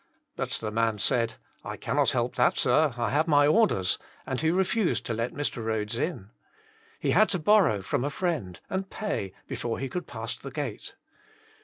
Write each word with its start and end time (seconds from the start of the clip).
"But 0.35 0.49
the 0.53 0.71
man 0.71 0.97
said, 0.97 1.35
*' 1.47 1.53
I 1.63 1.77
cannot 1.77 2.07
58 2.07 2.07
Jesus 2.07 2.11
Himself. 2.11 2.13
help 2.13 2.33
thfeit, 2.33 2.57
sir, 2.97 3.01
I 3.03 3.09
have 3.11 3.27
my 3.27 3.45
orders," 3.45 3.99
and 4.25 4.41
he 4.41 4.49
refused 4.49 5.05
to 5.05 5.13
let 5.13 5.31
Mr. 5.35 5.63
Rhodes 5.63 5.95
in. 5.99 6.31
He 6.99 7.11
had 7.11 7.29
to 7.29 7.37
borrow 7.37 7.83
from 7.83 8.03
a 8.03 8.09
friend, 8.09 8.59
and 8.67 8.89
pay 8.89 9.31
before 9.47 9.77
he 9.77 9.89
could 9.89 10.07
pass 10.07 10.35
the 10.35 10.49
gate. 10.49 10.95